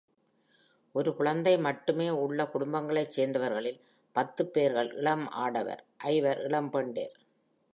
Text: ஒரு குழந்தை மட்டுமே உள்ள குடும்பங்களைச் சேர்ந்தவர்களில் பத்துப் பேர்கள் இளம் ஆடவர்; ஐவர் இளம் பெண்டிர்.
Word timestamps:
ஒரு 0.95 1.15
குழந்தை 1.15 1.57
மட்டுமே 1.57 2.07
உள்ள 2.21 2.45
குடும்பங்களைச் 2.45 3.13
சேர்ந்தவர்களில் 3.17 3.79
பத்துப் 4.15 4.53
பேர்கள் 4.53 4.91
இளம் 4.93 5.27
ஆடவர்; 5.37 5.83
ஐவர் 6.09 6.41
இளம் 6.41 6.71
பெண்டிர். 6.71 7.15